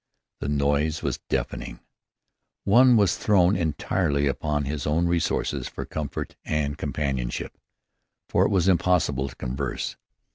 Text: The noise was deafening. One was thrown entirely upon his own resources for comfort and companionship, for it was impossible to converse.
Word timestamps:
The 0.39 0.49
noise 0.49 1.03
was 1.03 1.19
deafening. 1.29 1.79
One 2.63 2.97
was 2.97 3.17
thrown 3.17 3.55
entirely 3.55 4.25
upon 4.25 4.65
his 4.65 4.87
own 4.87 5.05
resources 5.05 5.67
for 5.67 5.85
comfort 5.85 6.35
and 6.43 6.75
companionship, 6.75 7.55
for 8.27 8.43
it 8.43 8.49
was 8.49 8.67
impossible 8.67 9.29
to 9.29 9.35
converse. 9.35 9.95